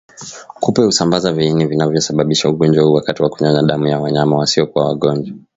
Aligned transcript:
Kupe 0.59 0.81
husambaza 0.81 1.33
viini 1.33 1.65
vinavyosababisha 1.65 2.49
ugonjwa 2.49 2.83
huu 2.83 2.93
wakati 2.93 3.23
wa 3.23 3.29
kunyonya 3.29 3.61
damu 3.63 3.87
ya 3.87 3.99
wanyama 3.99 4.35
wasiokuwa 4.37 4.85
wagonjwa 4.85 5.37